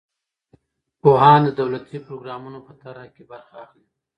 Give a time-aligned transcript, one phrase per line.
[1.01, 3.85] پوهان د دولتي پروګرامونو په طرحه کې برخه اخلي.